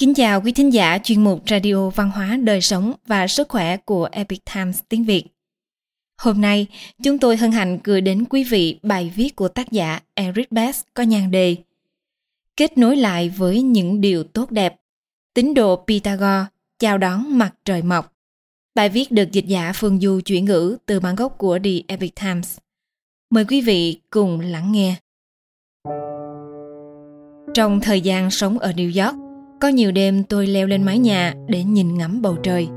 Kính 0.00 0.14
chào 0.14 0.40
quý 0.40 0.52
thính 0.52 0.72
giả 0.72 0.98
chuyên 0.98 1.24
mục 1.24 1.42
Radio 1.46 1.90
Văn 1.90 2.10
hóa 2.10 2.38
Đời 2.42 2.60
sống 2.60 2.92
và 3.06 3.26
Sức 3.26 3.48
khỏe 3.48 3.76
của 3.76 4.08
Epic 4.12 4.40
Times 4.54 4.80
tiếng 4.88 5.04
Việt. 5.04 5.24
Hôm 6.22 6.40
nay, 6.40 6.66
chúng 7.02 7.18
tôi 7.18 7.36
hân 7.36 7.52
hạnh 7.52 7.78
gửi 7.84 8.00
đến 8.00 8.24
quý 8.24 8.44
vị 8.44 8.78
bài 8.82 9.12
viết 9.16 9.36
của 9.36 9.48
tác 9.48 9.70
giả 9.70 10.00
Eric 10.14 10.52
Bass 10.52 10.84
có 10.94 11.02
nhan 11.02 11.30
đề 11.30 11.56
Kết 12.56 12.78
nối 12.78 12.96
lại 12.96 13.28
với 13.28 13.62
những 13.62 14.00
điều 14.00 14.24
tốt 14.24 14.50
đẹp. 14.50 14.80
Tín 15.34 15.54
đồ 15.54 15.84
Pythagore 15.86 16.44
chào 16.78 16.98
đón 16.98 17.38
mặt 17.38 17.54
trời 17.64 17.82
mọc. 17.82 18.12
Bài 18.74 18.88
viết 18.88 19.12
được 19.12 19.32
dịch 19.32 19.46
giả 19.46 19.72
Phương 19.74 20.00
Du 20.00 20.20
chuyển 20.24 20.44
ngữ 20.44 20.76
từ 20.86 21.00
bản 21.00 21.14
gốc 21.14 21.38
của 21.38 21.58
The 21.64 21.70
Epic 21.88 22.14
Times. 22.14 22.58
Mời 23.30 23.44
quý 23.44 23.60
vị 23.60 24.00
cùng 24.10 24.40
lắng 24.40 24.72
nghe. 24.72 24.96
Trong 27.54 27.80
thời 27.80 28.00
gian 28.00 28.30
sống 28.30 28.58
ở 28.58 28.72
New 28.72 29.04
York, 29.04 29.29
có 29.60 29.68
nhiều 29.68 29.92
đêm 29.92 30.24
tôi 30.24 30.46
leo 30.46 30.66
lên 30.66 30.82
mái 30.82 30.98
nhà 30.98 31.34
để 31.48 31.64
nhìn 31.64 31.98
ngắm 31.98 32.22
bầu 32.22 32.36
trời. 32.42 32.68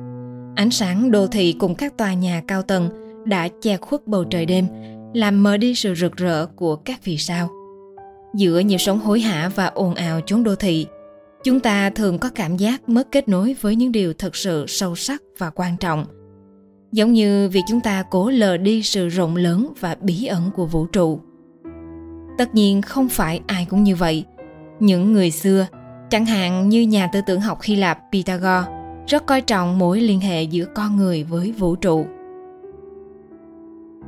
Ánh 0.55 0.71
sáng 0.71 1.11
đô 1.11 1.27
thị 1.27 1.55
cùng 1.59 1.75
các 1.75 1.97
tòa 1.97 2.13
nhà 2.13 2.41
cao 2.47 2.61
tầng 2.61 2.89
đã 3.25 3.47
che 3.61 3.77
khuất 3.77 4.07
bầu 4.07 4.23
trời 4.23 4.45
đêm, 4.45 4.67
làm 5.13 5.43
mờ 5.43 5.57
đi 5.57 5.75
sự 5.75 5.95
rực 5.95 6.15
rỡ 6.15 6.45
của 6.45 6.75
các 6.75 6.99
vì 7.03 7.17
sao. 7.17 7.49
Giữa 8.35 8.59
nhịp 8.59 8.77
sống 8.77 8.99
hối 8.99 9.19
hả 9.19 9.49
và 9.55 9.65
ồn 9.65 9.95
ào 9.95 10.21
chốn 10.25 10.43
đô 10.43 10.55
thị, 10.55 10.85
chúng 11.43 11.59
ta 11.59 11.89
thường 11.89 12.19
có 12.19 12.29
cảm 12.35 12.57
giác 12.57 12.89
mất 12.89 13.11
kết 13.11 13.29
nối 13.29 13.55
với 13.61 13.75
những 13.75 13.91
điều 13.91 14.13
thật 14.13 14.35
sự 14.35 14.65
sâu 14.67 14.95
sắc 14.95 15.21
và 15.37 15.49
quan 15.49 15.77
trọng. 15.77 16.05
Giống 16.91 17.13
như 17.13 17.49
việc 17.49 17.61
chúng 17.67 17.81
ta 17.81 18.03
cố 18.11 18.29
lờ 18.29 18.57
đi 18.57 18.83
sự 18.83 19.09
rộng 19.09 19.35
lớn 19.35 19.73
và 19.79 19.97
bí 20.01 20.25
ẩn 20.25 20.51
của 20.55 20.65
vũ 20.65 20.85
trụ. 20.85 21.19
Tất 22.37 22.55
nhiên 22.55 22.81
không 22.81 23.09
phải 23.09 23.41
ai 23.47 23.67
cũng 23.69 23.83
như 23.83 23.95
vậy. 23.95 24.25
Những 24.79 25.13
người 25.13 25.31
xưa 25.31 25.67
Chẳng 26.13 26.25
hạn 26.25 26.69
như 26.69 26.81
nhà 26.81 27.07
tư 27.07 27.21
tưởng 27.25 27.41
học 27.41 27.61
Hy 27.61 27.75
Lạp 27.75 27.99
Pythagore 28.11 28.71
rất 29.07 29.25
coi 29.25 29.41
trọng 29.41 29.79
mối 29.79 30.01
liên 30.01 30.19
hệ 30.19 30.43
giữa 30.43 30.65
con 30.65 30.95
người 30.95 31.23
với 31.23 31.51
vũ 31.51 31.75
trụ. 31.75 32.05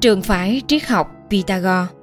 Trường 0.02 0.22
phái 0.22 0.62
triết 0.67 0.84
học 0.88 1.12
Pythagore 1.30 1.94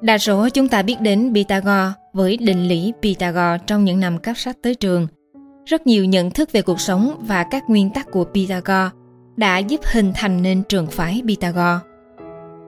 Đa 0.00 0.18
số 0.18 0.48
chúng 0.48 0.68
ta 0.68 0.82
biết 0.82 1.00
đến 1.00 1.32
Pythagore 1.34 1.92
với 2.12 2.36
định 2.36 2.68
lý 2.68 2.92
Pythagore 3.02 3.58
trong 3.66 3.84
những 3.84 4.00
năm 4.00 4.18
cấp 4.18 4.36
sách 4.36 4.56
tới 4.62 4.74
trường. 4.74 5.06
Rất 5.64 5.86
nhiều 5.86 6.04
nhận 6.04 6.30
thức 6.30 6.52
về 6.52 6.62
cuộc 6.62 6.80
sống 6.80 7.24
và 7.26 7.44
các 7.50 7.70
nguyên 7.70 7.90
tắc 7.90 8.10
của 8.10 8.24
Pythagore 8.24 8.90
đã 9.36 9.58
giúp 9.58 9.80
hình 9.84 10.12
thành 10.14 10.42
nên 10.42 10.62
trường 10.68 10.86
phái 10.86 11.22
Pythagore. 11.26 11.78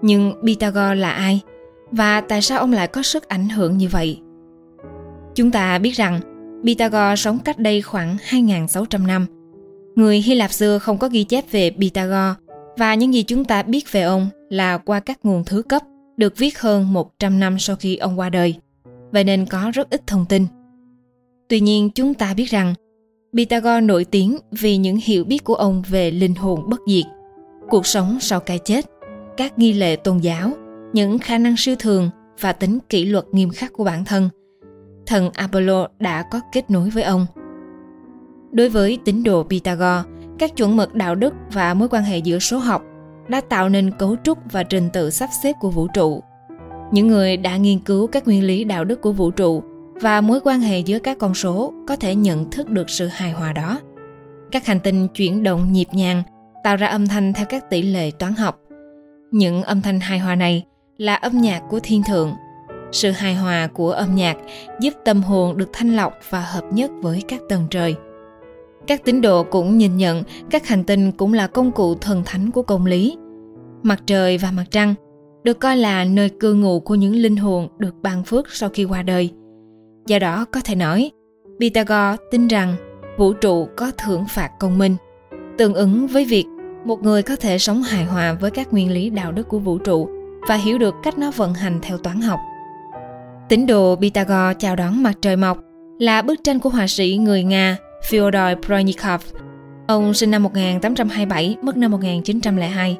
Nhưng 0.03 0.35
Pythagore 0.47 0.95
là 0.95 1.11
ai? 1.11 1.41
Và 1.91 2.21
tại 2.21 2.43
sao 2.43 2.59
ông 2.59 2.73
lại 2.73 2.89
có 2.89 3.03
sức 3.03 3.29
ảnh 3.29 3.49
hưởng 3.49 3.79
như 3.79 3.89
vậy? 3.89 4.21
Chúng 5.35 5.51
ta 5.51 5.79
biết 5.79 5.91
rằng 5.91 6.21
Pythagore 6.65 7.17
sống 7.17 7.39
cách 7.39 7.59
đây 7.59 7.83
khoảng 7.83 8.17
2.600 8.29 9.07
năm. 9.07 9.27
Người 9.97 10.21
Hy 10.21 10.35
Lạp 10.35 10.53
xưa 10.53 10.79
không 10.79 10.99
có 10.99 11.09
ghi 11.09 11.25
chép 11.25 11.45
về 11.51 11.71
Pythagore 11.71 12.35
và 12.79 12.95
những 12.95 13.15
gì 13.15 13.23
chúng 13.23 13.45
ta 13.45 13.63
biết 13.63 13.93
về 13.93 14.03
ông 14.03 14.29
là 14.51 14.79
qua 14.79 15.01
các 15.01 15.19
nguồn 15.23 15.45
thứ 15.45 15.63
cấp 15.63 15.83
được 16.17 16.37
viết 16.37 16.61
hơn 16.61 16.93
100 16.93 17.41
năm 17.41 17.59
sau 17.59 17.77
khi 17.77 17.97
ông 17.97 18.19
qua 18.19 18.29
đời, 18.29 18.55
vậy 19.13 19.25
nên 19.25 19.47
có 19.47 19.71
rất 19.75 19.91
ít 19.91 20.07
thông 20.07 20.27
tin. 20.29 20.47
Tuy 21.49 21.61
nhiên 21.61 21.91
chúng 21.91 22.15
ta 22.15 22.35
biết 22.35 22.51
rằng 22.51 22.75
Pythagore 23.37 23.81
nổi 23.81 24.05
tiếng 24.05 24.39
vì 24.51 24.77
những 24.77 24.99
hiểu 25.03 25.25
biết 25.25 25.45
của 25.45 25.55
ông 25.55 25.83
về 25.89 26.11
linh 26.11 26.35
hồn 26.35 26.71
bất 26.71 26.81
diệt, 26.87 27.05
cuộc 27.69 27.87
sống 27.87 28.19
sau 28.21 28.41
cái 28.41 28.59
chết, 28.59 28.87
các 29.37 29.59
nghi 29.59 29.73
lệ 29.73 29.97
tôn 29.97 30.19
giáo, 30.19 30.51
những 30.93 31.19
khả 31.19 31.39
năng 31.39 31.57
siêu 31.57 31.77
thường 31.79 32.11
và 32.41 32.53
tính 32.53 32.79
kỷ 32.89 33.05
luật 33.05 33.25
nghiêm 33.33 33.51
khắc 33.51 33.73
của 33.73 33.85
bản 33.85 34.05
thân– 34.05 34.29
thần 35.07 35.31
Apollo 35.35 35.87
đã 35.99 36.23
có 36.23 36.41
kết 36.53 36.71
nối 36.71 36.91
với 36.91 37.03
ông. 37.03 37.27
Đối 38.53 38.69
với 38.69 38.99
tín 39.05 39.23
đồ 39.23 39.43
Pythagore, 39.51 40.03
các 40.39 40.57
chuẩn 40.57 40.77
mực 40.77 40.95
đạo 40.95 41.15
đức 41.15 41.35
và 41.53 41.75
mối 41.75 41.89
quan 41.89 42.05
hệ 42.05 42.19
giữa 42.19 42.39
số 42.39 42.59
học 42.59 42.83
đã 43.29 43.41
tạo 43.41 43.69
nên 43.69 43.91
cấu 43.99 44.17
trúc 44.25 44.39
và 44.53 44.63
trình 44.63 44.89
tự 44.93 45.11
sắp 45.11 45.29
xếp 45.43 45.53
của 45.61 45.71
vũ 45.71 45.87
trụ. 45.95 46.23
Những 46.93 47.07
người 47.07 47.37
đã 47.37 47.57
nghiên 47.57 47.79
cứu 47.79 48.07
các 48.07 48.27
nguyên 48.27 48.45
lý 48.45 48.65
đạo 48.65 48.85
đức 48.85 49.01
của 49.01 49.13
vũ 49.13 49.31
trụ 49.31 49.63
và 50.01 50.21
mối 50.21 50.41
quan 50.45 50.61
hệ 50.61 50.79
giữa 50.79 50.99
các 50.99 51.19
con 51.19 51.35
số 51.35 51.73
có 51.89 51.97
thể 51.97 52.15
nhận 52.15 52.51
thức 52.51 52.69
được 52.69 52.91
sự 52.91 53.07
hài 53.07 53.33
hòa 53.33 53.53
đó. 53.53 53.81
Các 54.51 54.67
hành 54.67 54.81
tinh 54.81 55.09
chuyển 55.09 55.43
động 55.43 55.73
nhịp 55.73 55.89
nhàng, 55.93 56.23
tạo 56.65 56.77
ra 56.77 56.87
âm 56.87 57.09
thanh 57.09 57.33
theo 57.33 57.47
các 57.49 57.71
tỷ 57.71 57.83
lệ 57.83 58.11
toán 58.11 58.35
học. 58.35 58.59
Những 59.31 59.63
âm 59.63 59.83
thanh 59.83 60.01
hài 60.01 60.19
hòa 60.19 60.35
này 60.35 60.65
là 60.99 61.15
âm 61.15 61.41
nhạc 61.41 61.63
của 61.71 61.81
thiên 61.83 62.03
thượng 62.03 62.33
sự 62.93 63.11
hài 63.11 63.35
hòa 63.35 63.67
của 63.67 63.93
âm 63.93 64.15
nhạc 64.15 64.37
giúp 64.81 64.95
tâm 65.05 65.23
hồn 65.23 65.57
được 65.57 65.69
thanh 65.73 65.97
lọc 65.97 66.13
và 66.31 66.41
hợp 66.41 66.65
nhất 66.73 66.91
với 67.03 67.23
các 67.29 67.41
tầng 67.49 67.67
trời. 67.71 67.95
Các 68.87 69.05
tín 69.05 69.21
đồ 69.21 69.43
cũng 69.43 69.79
nhìn 69.79 69.97
nhận 69.97 70.23
các 70.51 70.67
hành 70.67 70.85
tinh 70.85 71.13
cũng 71.13 71.33
là 71.33 71.47
công 71.47 71.73
cụ 71.73 71.95
thần 71.95 72.23
thánh 72.25 72.51
của 72.51 72.63
công 72.63 72.87
lý. 72.87 73.17
Mặt 73.83 74.03
trời 74.07 74.39
và 74.39 74.51
mặt 74.51 74.65
trăng 74.71 74.95
được 75.45 75.61
coi 75.61 75.77
là 75.77 76.05
nơi 76.05 76.29
cư 76.29 76.55
ngụ 76.55 76.81
của 76.81 76.95
những 76.95 77.15
linh 77.15 77.37
hồn 77.37 77.69
được 77.79 77.95
ban 78.03 78.25
phước 78.25 78.53
sau 78.53 78.69
khi 78.69 78.85
qua 78.85 79.03
đời. 79.03 79.31
Do 80.07 80.19
đó 80.19 80.45
có 80.53 80.61
thể 80.65 80.75
nói, 80.75 81.11
pythagore 81.61 82.17
tin 82.31 82.49
rằng 82.49 82.75
vũ 83.19 83.33
trụ 83.33 83.69
có 83.77 83.93
thưởng 83.99 84.25
phạt 84.29 84.51
công 84.61 84.79
minh. 84.79 84.97
Tương 85.59 85.75
ứng 85.75 86.07
với 86.07 86.25
việc 86.25 86.47
một 86.85 87.03
người 87.03 87.23
có 87.23 87.37
thể 87.37 87.59
sống 87.59 87.83
hài 87.83 88.05
hòa 88.05 88.33
với 88.33 88.51
các 88.51 88.73
nguyên 88.73 88.91
lý 88.91 89.11
đạo 89.11 89.33
đức 89.33 89.49
của 89.49 89.59
vũ 89.59 89.79
trụ 89.79 90.09
và 90.49 90.55
hiểu 90.55 90.79
được 90.79 90.95
cách 91.03 91.19
nó 91.19 91.31
vận 91.31 91.55
hành 91.55 91.79
theo 91.83 91.99
toán 91.99 92.21
học. 92.21 92.41
Tín 93.53 93.67
đồ 93.67 93.97
Pythagore 94.01 94.55
chào 94.59 94.77
đón 94.77 95.03
mặt 95.03 95.13
trời 95.23 95.37
mọc 95.37 95.59
là 95.99 96.23
bức 96.23 96.45
tranh 96.45 96.59
của 96.59 96.69
họa 96.69 96.87
sĩ 96.87 97.17
người 97.17 97.45
Nga 97.45 97.77
Fyodor 98.09 98.63
Pronikov. 98.63 99.21
Ông 99.87 100.15
sinh 100.15 100.31
năm 100.31 100.43
1827, 100.43 101.57
mất 101.63 101.77
năm 101.77 101.91
1902. 101.91 102.99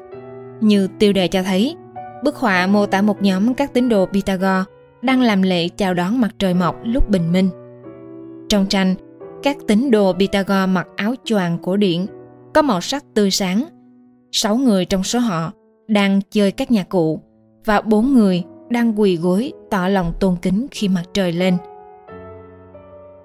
Như 0.61 0.87
tiêu 0.99 1.13
đề 1.13 1.27
cho 1.27 1.43
thấy, 1.43 1.75
bức 2.23 2.35
họa 2.35 2.67
mô 2.67 2.85
tả 2.85 3.01
một 3.01 3.21
nhóm 3.21 3.53
các 3.53 3.73
tín 3.73 3.89
đồ 3.89 4.05
Pythagore 4.05 4.63
đang 5.01 5.21
làm 5.21 5.41
lễ 5.41 5.67
chào 5.69 5.93
đón 5.93 6.21
mặt 6.21 6.35
trời 6.39 6.53
mọc 6.53 6.75
lúc 6.83 7.09
bình 7.09 7.31
minh. 7.31 7.49
Trong 8.49 8.65
tranh, 8.65 8.95
các 9.43 9.57
tín 9.67 9.91
đồ 9.91 10.13
Pythagore 10.13 10.65
mặc 10.65 10.87
áo 10.95 11.15
choàng 11.23 11.57
cổ 11.63 11.77
điển, 11.77 12.05
có 12.53 12.61
màu 12.61 12.81
sắc 12.81 13.03
tươi 13.13 13.31
sáng. 13.31 13.63
Sáu 14.31 14.55
người 14.55 14.85
trong 14.85 15.03
số 15.03 15.19
họ 15.19 15.51
đang 15.87 16.21
chơi 16.31 16.51
các 16.51 16.71
nhạc 16.71 16.89
cụ 16.89 17.21
và 17.65 17.81
bốn 17.81 18.13
người 18.13 18.43
đang 18.73 18.99
quỳ 18.99 19.17
gối, 19.17 19.53
tỏ 19.69 19.87
lòng 19.87 20.13
tôn 20.19 20.35
kính 20.41 20.67
khi 20.71 20.87
mặt 20.87 21.03
trời 21.13 21.31
lên. 21.31 21.57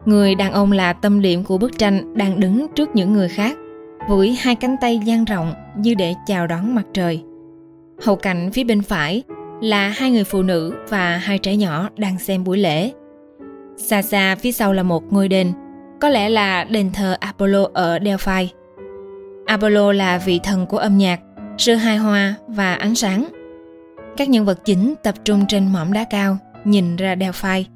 Người 0.04 0.34
đàn 0.34 0.52
ông 0.52 0.72
là 0.72 0.92
tâm 0.92 1.22
điểm 1.22 1.44
của 1.44 1.58
bức 1.58 1.78
tranh 1.78 2.14
đang 2.14 2.40
đứng 2.40 2.66
trước 2.74 2.88
những 2.94 3.12
người 3.12 3.28
khác, 3.28 3.56
với 4.08 4.38
hai 4.40 4.54
cánh 4.54 4.76
tay 4.80 5.00
dang 5.04 5.24
rộng 5.24 5.52
như 5.76 5.94
để 5.94 6.14
chào 6.26 6.46
đón 6.46 6.74
mặt 6.74 6.86
trời. 6.92 7.22
Hậu 8.02 8.16
cảnh 8.16 8.50
phía 8.52 8.64
bên 8.64 8.82
phải 8.82 9.22
là 9.60 9.88
hai 9.88 10.10
người 10.10 10.24
phụ 10.24 10.42
nữ 10.42 10.74
và 10.88 11.16
hai 11.16 11.38
trẻ 11.38 11.56
nhỏ 11.56 11.88
đang 11.96 12.18
xem 12.18 12.44
buổi 12.44 12.58
lễ. 12.58 12.92
Xa 13.76 14.02
xa 14.02 14.34
phía 14.34 14.52
sau 14.52 14.72
là 14.72 14.82
một 14.82 15.12
ngôi 15.12 15.28
đền, 15.28 15.52
có 16.00 16.08
lẽ 16.08 16.28
là 16.28 16.64
đền 16.64 16.90
thờ 16.92 17.16
apollo 17.20 17.68
ở 17.74 17.98
delphi. 18.04 18.48
Apollo 19.46 19.92
là 19.92 20.18
vị 20.18 20.40
thần 20.42 20.66
của 20.66 20.78
âm 20.78 20.98
nhạc, 20.98 21.20
sự 21.58 21.74
hài 21.74 21.96
hòa 21.96 22.34
và 22.48 22.74
ánh 22.74 22.94
sáng 22.94 23.28
các 24.18 24.28
nhân 24.28 24.44
vật 24.44 24.64
chính 24.64 24.94
tập 25.02 25.14
trung 25.24 25.44
trên 25.48 25.72
mỏm 25.72 25.92
đá 25.92 26.04
cao, 26.04 26.36
nhìn 26.64 26.96
ra 26.96 27.16
Delphi. 27.20 27.66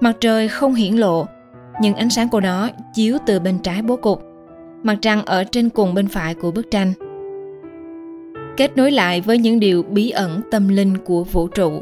Mặt 0.00 0.12
trời 0.20 0.48
không 0.48 0.74
hiển 0.74 0.94
lộ, 0.94 1.26
nhưng 1.80 1.94
ánh 1.94 2.10
sáng 2.10 2.28
của 2.28 2.40
nó 2.40 2.68
chiếu 2.94 3.18
từ 3.26 3.40
bên 3.40 3.58
trái 3.58 3.82
bố 3.82 3.96
cục. 3.96 4.22
Mặt 4.82 4.96
trăng 5.02 5.24
ở 5.24 5.44
trên 5.44 5.68
cùng 5.68 5.94
bên 5.94 6.08
phải 6.08 6.34
của 6.34 6.50
bức 6.50 6.70
tranh. 6.70 6.92
Kết 8.56 8.76
nối 8.76 8.90
lại 8.90 9.20
với 9.20 9.38
những 9.38 9.60
điều 9.60 9.82
bí 9.82 10.10
ẩn 10.10 10.40
tâm 10.50 10.68
linh 10.68 10.98
của 10.98 11.24
vũ 11.24 11.48
trụ. 11.48 11.80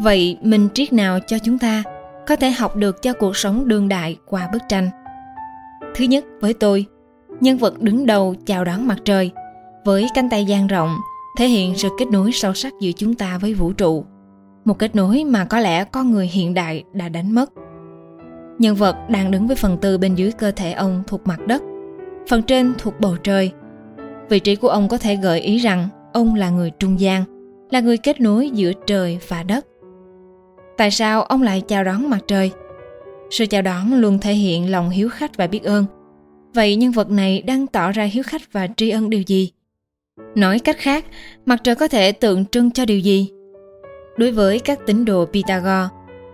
Vậy 0.00 0.38
mình 0.42 0.68
triết 0.74 0.92
nào 0.92 1.18
cho 1.26 1.38
chúng 1.38 1.58
ta 1.58 1.82
có 2.26 2.36
thể 2.36 2.50
học 2.50 2.76
được 2.76 3.02
cho 3.02 3.12
cuộc 3.12 3.36
sống 3.36 3.68
đương 3.68 3.88
đại 3.88 4.16
qua 4.26 4.48
bức 4.52 4.62
tranh? 4.68 4.88
Thứ 5.94 6.04
nhất 6.04 6.24
với 6.40 6.54
tôi, 6.54 6.86
nhân 7.40 7.58
vật 7.58 7.80
đứng 7.80 8.06
đầu 8.06 8.34
chào 8.46 8.64
đón 8.64 8.86
mặt 8.86 8.98
trời 9.04 9.30
với 9.84 10.06
cánh 10.14 10.30
tay 10.30 10.44
dang 10.44 10.66
rộng 10.66 10.96
thể 11.36 11.48
hiện 11.48 11.74
sự 11.76 11.88
kết 11.98 12.08
nối 12.10 12.32
sâu 12.32 12.54
sắc 12.54 12.72
giữa 12.80 12.92
chúng 12.92 13.14
ta 13.14 13.38
với 13.38 13.54
vũ 13.54 13.72
trụ. 13.72 14.04
Một 14.64 14.78
kết 14.78 14.96
nối 14.96 15.24
mà 15.24 15.44
có 15.44 15.58
lẽ 15.58 15.84
con 15.84 16.10
người 16.10 16.26
hiện 16.26 16.54
đại 16.54 16.84
đã 16.92 17.08
đánh 17.08 17.34
mất. 17.34 17.52
Nhân 18.58 18.76
vật 18.76 18.96
đang 19.10 19.30
đứng 19.30 19.46
với 19.46 19.56
phần 19.56 19.78
tư 19.80 19.98
bên 19.98 20.14
dưới 20.14 20.32
cơ 20.32 20.50
thể 20.50 20.72
ông 20.72 21.02
thuộc 21.06 21.26
mặt 21.26 21.46
đất. 21.46 21.62
Phần 22.28 22.42
trên 22.42 22.72
thuộc 22.78 23.00
bầu 23.00 23.16
trời. 23.22 23.52
Vị 24.28 24.38
trí 24.38 24.56
của 24.56 24.68
ông 24.68 24.88
có 24.88 24.98
thể 24.98 25.16
gợi 25.16 25.40
ý 25.40 25.58
rằng 25.58 25.88
ông 26.12 26.34
là 26.34 26.50
người 26.50 26.70
trung 26.78 27.00
gian, 27.00 27.24
là 27.70 27.80
người 27.80 27.96
kết 27.96 28.20
nối 28.20 28.50
giữa 28.50 28.72
trời 28.86 29.18
và 29.28 29.42
đất. 29.42 29.66
Tại 30.76 30.90
sao 30.90 31.22
ông 31.22 31.42
lại 31.42 31.60
chào 31.60 31.84
đón 31.84 32.10
mặt 32.10 32.20
trời? 32.28 32.50
Sự 33.30 33.46
chào 33.46 33.62
đón 33.62 33.94
luôn 33.94 34.18
thể 34.18 34.34
hiện 34.34 34.70
lòng 34.70 34.90
hiếu 34.90 35.08
khách 35.08 35.36
và 35.36 35.46
biết 35.46 35.62
ơn. 35.62 35.84
Vậy 36.54 36.76
nhân 36.76 36.92
vật 36.92 37.10
này 37.10 37.42
đang 37.42 37.66
tỏ 37.66 37.92
ra 37.92 38.04
hiếu 38.04 38.22
khách 38.26 38.52
và 38.52 38.68
tri 38.76 38.90
ân 38.90 39.10
điều 39.10 39.22
gì? 39.26 39.50
Nói 40.34 40.58
cách 40.58 40.76
khác, 40.78 41.04
mặt 41.46 41.60
trời 41.64 41.74
có 41.74 41.88
thể 41.88 42.12
tượng 42.12 42.44
trưng 42.46 42.70
cho 42.70 42.84
điều 42.84 42.98
gì? 42.98 43.30
Đối 44.16 44.32
với 44.32 44.58
các 44.58 44.78
tín 44.86 45.04
đồ 45.04 45.26
Pythagore, 45.32 45.88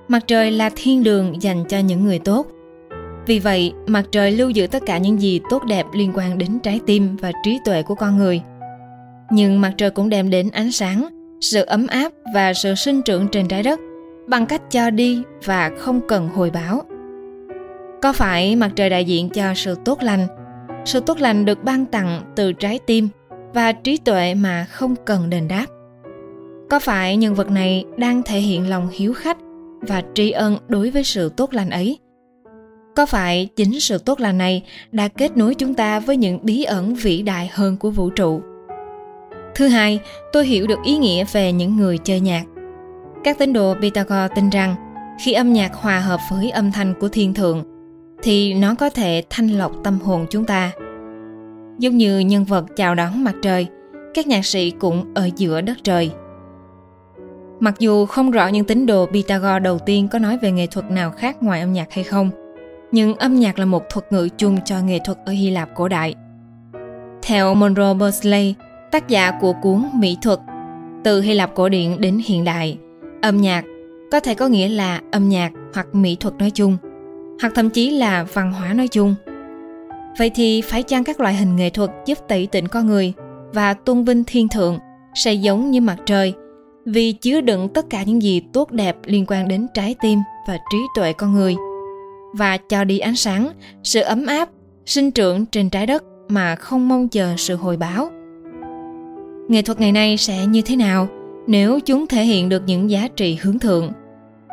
mặt 0.08 0.23
trời 0.26 0.50
là 0.50 0.70
thiên 0.76 1.02
đường 1.02 1.43
dành 1.43 1.64
cho 1.69 1.79
những 1.79 2.05
người 2.05 2.19
tốt. 2.19 2.46
Vì 3.26 3.38
vậy, 3.38 3.73
mặt 3.87 4.05
trời 4.12 4.32
lưu 4.32 4.50
giữ 4.50 4.67
tất 4.67 4.82
cả 4.87 4.99
những 4.99 5.20
gì 5.23 5.40
tốt 5.50 5.62
đẹp 5.64 5.87
liên 5.94 6.12
quan 6.14 6.38
đến 6.38 6.58
trái 6.58 6.81
tim 6.87 7.17
và 7.17 7.32
trí 7.44 7.58
tuệ 7.64 7.82
của 7.82 7.94
con 7.94 8.17
người. 8.17 8.40
Nhưng 9.31 9.61
mặt 9.61 9.73
trời 9.76 9.90
cũng 9.90 10.08
đem 10.08 10.31
đến 10.31 10.50
ánh 10.52 10.73
sáng, 10.73 11.08
sự 11.40 11.64
ấm 11.64 11.87
áp 11.87 12.12
và 12.34 12.55
sự 12.55 12.75
sinh 12.75 13.02
trưởng 13.02 13.29
trên 13.29 13.49
trái 13.49 13.62
đất 13.62 13.81
bằng 14.26 14.46
cách 14.46 14.62
cho 14.70 14.90
đi 14.90 15.23
và 15.44 15.70
không 15.79 16.00
cần 16.08 16.29
hồi 16.29 16.50
báo. 16.50 16.82
Có 18.02 18.12
phải 18.12 18.56
mặt 18.56 18.70
trời 18.76 18.90
đại 18.90 19.05
diện 19.05 19.29
cho 19.29 19.55
sự 19.55 19.75
tốt 19.84 20.02
lành? 20.02 20.26
Sự 20.84 21.00
tốt 21.00 21.20
lành 21.20 21.44
được 21.44 21.64
ban 21.64 21.87
tặng 21.87 22.23
từ 22.37 22.52
trái 22.52 22.79
tim 22.87 23.08
và 23.54 23.72
trí 23.72 23.96
tuệ 23.96 24.34
mà 24.34 24.66
không 24.70 24.94
cần 25.04 25.31
đền 25.31 25.49
đáp. 25.49 25.66
Có 26.70 26.78
phải 26.78 27.16
nhân 27.16 27.34
vật 27.34 27.50
này 27.50 27.84
đang 27.96 28.22
thể 28.22 28.38
hiện 28.40 28.70
lòng 28.70 28.88
hiếu 28.93 29.14
khách 29.14 29.38
và 29.81 30.02
tri 30.14 30.31
ân 30.31 30.58
đối 30.69 30.90
với 30.90 31.04
sự 31.04 31.28
tốt 31.28 31.54
lành 31.54 31.70
ấy? 31.70 31.99
Có 32.96 33.06
phải 33.06 33.49
chính 33.56 33.81
sự 33.81 33.99
tốt 33.99 34.20
lành 34.20 34.38
này 34.38 34.62
đã 34.93 35.08
kết 35.08 35.37
nối 35.37 35.54
chúng 35.54 35.75
ta 35.75 36.00
với 36.00 36.16
những 36.16 36.38
bí 36.43 36.62
ẩn 36.62 36.94
vĩ 36.94 37.22
đại 37.22 37.50
hơn 37.52 37.76
của 37.76 37.90
vũ 37.90 38.10
trụ? 38.10 38.40
Thứ 39.55 39.69
hai, 39.69 40.00
tôi 40.32 40.46
hiểu 40.46 40.66
được 40.66 40.78
ý 40.84 40.98
nghĩa 40.98 41.25
về 41.32 41.52
những 41.52 41.76
người 41.76 41.98
chơi 41.98 42.20
nhạc. 42.20 42.44
Các 43.25 43.38
tín 43.38 43.52
đồ 43.52 43.75
Pythagore 43.81 44.28
tin 44.34 44.50
rằng 44.50 44.75
khi 45.25 45.32
âm 45.32 45.52
nhạc 45.52 45.75
hòa 45.75 46.00
hợp 46.00 46.20
với 46.31 46.50
âm 46.50 46.72
thanh 46.72 46.94
của 47.00 47.08
thiên 47.08 47.34
thượng 47.34 47.64
thì 48.22 48.55
nó 48.55 48.75
có 48.75 48.90
thể 48.90 49.22
thanh 49.31 49.48
lọc 49.48 49.72
tâm 49.84 49.98
hồn 50.00 50.26
chúng 50.31 50.44
ta. 50.44 50.72
Giống 51.78 51.96
như 51.96 52.19
nhân 52.19 52.44
vật 52.44 52.64
chào 52.76 52.94
đón 52.94 53.24
mặt 53.24 53.34
trời, 53.42 53.66
các 54.14 54.26
nhạc 54.26 54.46
sĩ 54.46 54.70
cũng 54.70 55.14
ở 55.14 55.30
giữa 55.36 55.60
đất 55.60 55.78
trời. 55.84 56.10
Mặc 57.60 57.74
dù 57.78 58.06
không 58.06 58.30
rõ 58.30 58.48
những 58.48 58.64
tín 58.64 58.86
đồ 58.86 59.06
Pythagore 59.06 59.58
đầu 59.58 59.78
tiên 59.78 60.08
có 60.12 60.19
nói 60.19 60.38
về 60.42 60.52
nghệ 60.52 60.66
thuật 60.66 60.90
nào 60.90 61.10
khác 61.10 61.42
ngoài 61.42 61.60
âm 61.60 61.72
nhạc 61.72 61.92
hay 61.92 62.04
không, 62.04 62.30
nhưng 62.92 63.14
âm 63.14 63.34
nhạc 63.34 63.58
là 63.58 63.64
một 63.64 63.82
thuật 63.90 64.12
ngữ 64.12 64.28
chung 64.38 64.58
cho 64.64 64.80
nghệ 64.80 64.98
thuật 65.04 65.19
ở 65.26 65.32
Hy 65.32 65.50
Lạp 65.50 65.69
cổ 65.74 65.88
đại. 65.88 66.14
Theo 67.22 67.54
Monroe 67.54 67.94
Bursley, 67.94 68.54
tác 68.90 69.08
giả 69.08 69.30
của 69.40 69.52
cuốn 69.62 69.84
Mỹ 69.94 70.16
thuật, 70.22 70.38
từ 71.04 71.20
Hy 71.20 71.34
Lạp 71.34 71.54
cổ 71.54 71.69
điển 71.69 72.00
đến 72.00 72.20
hiện 72.26 72.44
đại, 72.44 72.78
âm 73.22 73.40
nhạc 73.40 73.64
có 74.12 74.20
thể 74.20 74.34
có 74.34 74.48
nghĩa 74.48 74.69
là 74.69 75.00
âm 75.12 75.28
nhạc 75.28 75.52
hoặc 75.74 75.86
mỹ 75.92 76.16
thuật 76.20 76.34
nói 76.38 76.50
chung, 76.50 76.76
hoặc 77.40 77.52
thậm 77.54 77.70
chí 77.70 77.90
là 77.90 78.26
văn 78.32 78.52
hóa 78.52 78.72
nói 78.72 78.88
chung. 78.88 79.14
Vậy 80.19 80.31
thì 80.31 80.61
phải 80.61 80.82
chăng 80.82 81.05
các 81.05 81.20
loại 81.20 81.35
hình 81.35 81.56
nghệ 81.56 81.70
thuật 81.70 81.91
giúp 82.06 82.19
tẩy 82.29 82.47
tịnh 82.47 82.67
con 82.67 82.87
người 82.87 83.12
và 83.53 83.75
tôn 83.75 84.05
vinh 84.05 84.25
thiên 84.25 84.49
thượng 84.49 84.79
sẽ 85.14 85.32
giống 85.32 85.70
như 85.70 85.81
mặt 85.81 85.97
trời 86.06 86.35
vì 86.85 87.12
chứa 87.12 87.41
đựng 87.41 87.69
tất 87.69 87.91
cả 87.91 88.03
những 88.03 88.23
gì 88.23 88.43
tốt 88.53 88.70
đẹp 88.70 88.97
liên 89.05 89.25
quan 89.29 89.49
đến 89.49 89.67
trái 89.75 89.94
tim 90.03 90.19
và 90.49 90.59
trí 90.73 90.79
tuệ 90.97 91.12
con 91.12 91.32
người 91.32 91.56
và 92.32 92.56
cho 92.56 92.85
đi 92.85 92.99
ánh 92.99 93.17
sáng, 93.17 93.53
sự 93.85 94.00
ấm 94.00 94.26
áp, 94.26 94.49
sinh 94.87 95.11
trưởng 95.11 95.47
trên 95.47 95.70
trái 95.70 95.87
đất 95.87 96.05
mà 96.29 96.56
không 96.56 96.88
mong 96.88 97.08
chờ 97.08 97.35
sự 97.37 97.56
hồi 97.56 97.76
báo. 97.76 98.11
Nghệ 99.49 99.62
thuật 99.62 99.81
ngày 99.81 99.93
nay 99.93 100.17
sẽ 100.17 100.47
như 100.47 100.62
thế 100.62 100.76
nào 100.76 101.08
nếu 101.47 101.81
chúng 101.81 102.06
thể 102.06 102.25
hiện 102.25 102.49
được 102.49 102.62
những 102.67 102.91
giá 102.91 103.08
trị 103.17 103.38
hướng 103.43 103.58
thượng? 103.58 103.93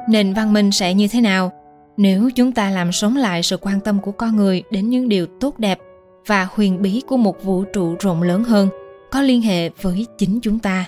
Nền 0.09 0.33
văn 0.33 0.53
minh 0.53 0.71
sẽ 0.71 0.93
như 0.93 1.07
thế 1.07 1.21
nào 1.21 1.51
nếu 1.99 2.29
chúng 2.35 2.51
ta 2.51 2.69
làm 2.69 2.91
sống 2.91 3.17
lại 3.17 3.43
sự 3.43 3.57
quan 3.57 3.79
tâm 3.79 4.01
của 4.01 4.11
con 4.11 4.35
người 4.35 4.63
đến 4.71 4.89
những 4.89 5.09
điều 5.09 5.25
tốt 5.39 5.59
đẹp 5.59 5.79
và 6.27 6.47
huyền 6.51 6.81
bí 6.81 7.01
của 7.07 7.17
một 7.17 7.43
vũ 7.43 7.63
trụ 7.63 7.95
rộng 7.99 8.23
lớn 8.23 8.43
hơn, 8.43 8.69
có 9.11 9.21
liên 9.21 9.41
hệ 9.41 9.69
với 9.69 10.05
chính 10.17 10.39
chúng 10.41 10.59
ta. 10.59 10.85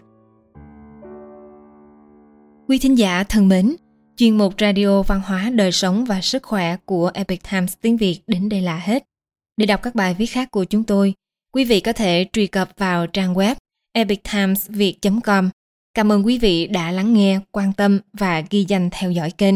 Quý 2.67 2.79
thính 2.79 2.97
giả 2.97 3.23
thân 3.23 3.47
mến, 3.47 3.75
chuyên 4.17 4.37
mục 4.37 4.53
radio 4.59 5.01
văn 5.01 5.21
hóa 5.25 5.49
đời 5.49 5.71
sống 5.71 6.05
và 6.05 6.21
sức 6.21 6.43
khỏe 6.43 6.77
của 6.85 7.11
epic 7.13 7.41
times 7.51 7.73
tiếng 7.81 7.97
việt 7.97 8.19
đến 8.27 8.49
đây 8.49 8.61
là 8.61 8.77
hết. 8.77 9.03
Để 9.57 9.65
đọc 9.65 9.81
các 9.83 9.95
bài 9.95 10.13
viết 10.13 10.25
khác 10.25 10.51
của 10.51 10.63
chúng 10.63 10.83
tôi, 10.83 11.13
quý 11.53 11.65
vị 11.65 11.79
có 11.79 11.93
thể 11.93 12.25
truy 12.33 12.47
cập 12.47 12.69
vào 12.77 13.07
trang 13.07 13.33
web 13.33 13.55
epictimesviet 13.93 14.95
com. 15.23 15.49
Cảm 15.93 16.11
ơn 16.11 16.25
quý 16.25 16.37
vị 16.37 16.67
đã 16.67 16.91
lắng 16.91 17.13
nghe, 17.13 17.39
quan 17.51 17.73
tâm 17.73 17.99
và 18.13 18.43
ghi 18.49 18.65
danh 18.67 18.89
theo 18.91 19.11
dõi 19.11 19.31
kênh. 19.31 19.55